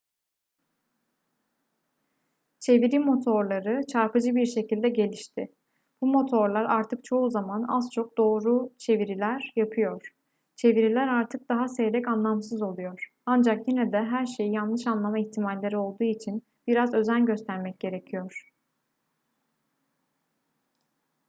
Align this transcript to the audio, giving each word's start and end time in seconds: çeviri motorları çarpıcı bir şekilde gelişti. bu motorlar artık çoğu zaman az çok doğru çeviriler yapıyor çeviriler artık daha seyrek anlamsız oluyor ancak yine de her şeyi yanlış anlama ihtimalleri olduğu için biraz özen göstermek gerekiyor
çeviri 2.59 2.99
motorları 2.99 3.81
çarpıcı 3.87 4.35
bir 4.35 4.45
şekilde 4.45 4.89
gelişti. 4.89 5.53
bu 6.01 6.07
motorlar 6.07 6.65
artık 6.65 7.03
çoğu 7.03 7.29
zaman 7.31 7.63
az 7.67 7.89
çok 7.93 8.17
doğru 8.17 8.73
çeviriler 8.77 9.53
yapıyor 9.55 10.13
çeviriler 10.55 11.07
artık 11.07 11.49
daha 11.49 11.67
seyrek 11.67 12.07
anlamsız 12.07 12.61
oluyor 12.61 13.09
ancak 13.25 13.67
yine 13.67 13.91
de 13.91 13.97
her 13.97 14.25
şeyi 14.25 14.53
yanlış 14.53 14.87
anlama 14.87 15.19
ihtimalleri 15.19 15.77
olduğu 15.77 16.03
için 16.03 16.43
biraz 16.67 16.93
özen 16.93 17.25
göstermek 17.25 17.79
gerekiyor 17.79 18.49